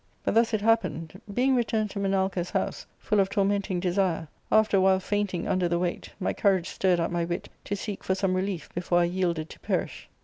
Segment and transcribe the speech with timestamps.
[0.23, 4.77] But thus it hap pened: being returned to Menalcas* house, full of tormenting desire, after
[4.77, 6.99] a while fainting imder the weight, my courage stirred.
[6.99, 10.09] up my wit to seek for some relief before I yielded to perish.